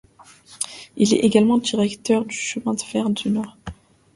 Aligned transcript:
Il 0.97 1.13
est 1.13 1.19
également 1.19 1.59
directeur 1.59 2.25
du 2.25 2.35
chemin 2.35 2.73
de 2.73 2.81
fer 2.81 3.07
du 3.11 3.29
Nord. 3.29 3.55